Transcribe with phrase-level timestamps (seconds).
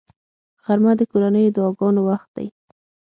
[0.65, 2.47] غرمه د کورنیو دعاګانو وخت دی